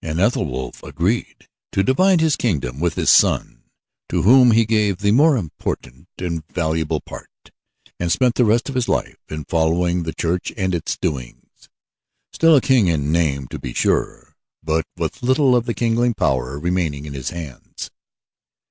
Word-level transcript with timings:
And 0.00 0.18
Ethelwulf 0.18 0.82
agreed 0.82 1.48
to 1.72 1.82
divide 1.82 2.22
his 2.22 2.36
kingdom 2.36 2.80
with 2.80 2.94
his 2.94 3.10
son, 3.10 3.64
to 4.08 4.22
whom 4.22 4.52
he 4.52 4.64
gave 4.64 4.96
the 5.00 5.12
more 5.12 5.36
important 5.36 6.08
and 6.16 6.48
valuable 6.50 7.02
part, 7.02 7.50
and 8.00 8.10
spent 8.10 8.36
the 8.36 8.46
rest 8.46 8.70
of 8.70 8.74
his 8.74 8.88
life 8.88 9.18
in 9.28 9.44
following 9.44 10.04
the 10.04 10.14
church 10.14 10.50
and 10.56 10.74
its 10.74 10.96
doings 10.96 11.68
still 12.32 12.56
a 12.56 12.62
king 12.62 12.86
in 12.86 13.12
name 13.12 13.48
to 13.48 13.58
be 13.58 13.74
sure, 13.74 14.34
but 14.62 14.86
with 14.96 15.22
little 15.22 15.54
of 15.54 15.66
the 15.66 15.74
kingly 15.74 16.14
power 16.14 16.58
remaining 16.58 17.04
in 17.04 17.12
his 17.12 17.28
hands. 17.28 17.90